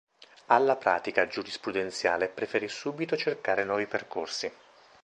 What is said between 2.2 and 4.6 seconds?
preferì subito cercare nuovi percorsi.